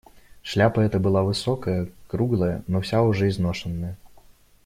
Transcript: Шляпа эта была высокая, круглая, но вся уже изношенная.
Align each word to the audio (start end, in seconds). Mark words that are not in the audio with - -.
Шляпа 0.51 0.79
эта 0.79 0.97
была 0.99 1.21
высокая, 1.21 1.87
круглая, 2.07 2.63
но 2.65 2.81
вся 2.81 3.03
уже 3.03 3.27
изношенная. 3.29 3.97